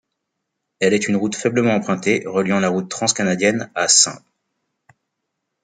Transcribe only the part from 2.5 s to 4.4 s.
la Route Transcanadienne à St.